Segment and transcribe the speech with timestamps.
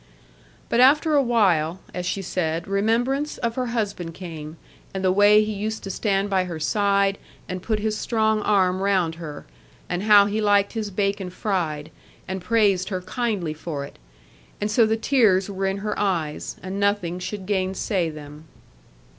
[0.67, 4.57] But after a little while, as she said, remembrance of her husband came,
[4.95, 8.81] and the way he used to stand by her side and put his strong arm
[8.81, 9.45] round her,
[9.87, 11.91] and how he liked his bacon fried,
[12.27, 13.99] and praised her kindly for it
[14.59, 18.45] and so the tears were in her eyes, and nothing should gainsay them.